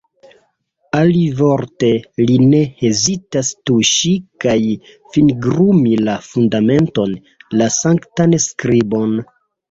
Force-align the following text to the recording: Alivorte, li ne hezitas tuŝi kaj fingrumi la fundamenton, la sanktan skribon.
Alivorte, 0.99 1.89
li 2.29 2.37
ne 2.53 2.61
hezitas 2.79 3.51
tuŝi 3.69 4.13
kaj 4.45 4.55
fingrumi 5.17 5.93
la 6.07 6.15
fundamenton, 6.29 7.13
la 7.61 7.67
sanktan 7.77 8.35
skribon. 8.47 9.15